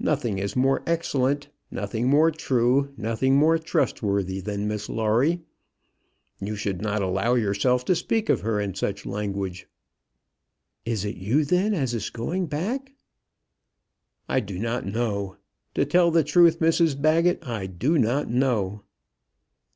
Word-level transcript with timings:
Nothing 0.00 0.38
is 0.40 0.56
more 0.56 0.82
excellent, 0.84 1.46
nothing 1.70 2.08
more 2.08 2.32
true, 2.32 2.92
nothing 2.96 3.36
more 3.36 3.56
trustworthy 3.56 4.40
than 4.40 4.66
Miss 4.66 4.88
Lawrie. 4.88 5.42
You 6.40 6.56
should 6.56 6.82
not 6.82 7.02
allow 7.02 7.34
yourself 7.36 7.84
to 7.84 7.94
speak 7.94 8.28
of 8.28 8.40
her 8.40 8.58
in 8.60 8.74
such 8.74 9.06
language." 9.06 9.68
"Is 10.84 11.04
it 11.04 11.14
you, 11.14 11.44
then, 11.44 11.72
as 11.72 11.94
is 11.94 12.10
going 12.10 12.46
back?" 12.46 12.94
"I 14.28 14.40
do 14.40 14.58
not 14.58 14.84
know. 14.84 15.36
To 15.76 15.84
tell 15.84 16.10
the 16.10 16.24
truth, 16.24 16.58
Mrs 16.58 17.00
Baggett, 17.00 17.46
I 17.46 17.66
do 17.68 17.96
not 17.96 18.28
know." 18.28 18.82